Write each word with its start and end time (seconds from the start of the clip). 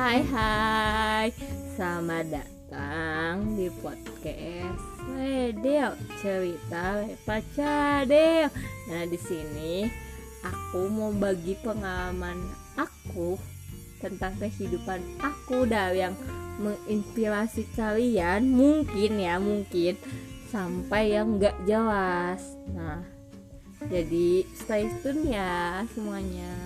Hai 0.00 0.24
hai, 0.32 1.28
selamat 1.76 2.32
datang 2.32 3.52
di 3.52 3.68
podcast 3.84 4.80
Wedel 5.12 5.92
cerita 6.24 7.04
Pak 7.28 7.44
Cadel. 7.52 8.48
Nah 8.88 9.04
di 9.04 9.20
sini 9.20 9.84
aku 10.40 10.88
mau 10.88 11.12
bagi 11.12 11.52
pengalaman 11.60 12.48
aku 12.80 13.36
tentang 14.00 14.40
kehidupan 14.40 15.04
aku 15.20 15.68
dah 15.68 15.92
yang 15.92 16.16
menginspirasi 16.64 17.68
kalian 17.76 18.56
mungkin 18.56 19.20
ya 19.20 19.36
mungkin 19.36 20.00
sampai 20.48 21.12
yang 21.12 21.36
nggak 21.36 21.60
jelas. 21.68 22.56
Nah 22.72 23.04
jadi 23.84 24.48
stay 24.56 24.88
tune 25.04 25.28
ya 25.28 25.84
semuanya. 25.92 26.56